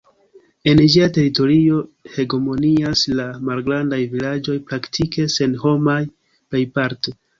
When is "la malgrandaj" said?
3.19-3.99